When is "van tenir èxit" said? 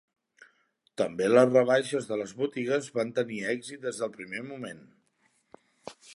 2.97-3.87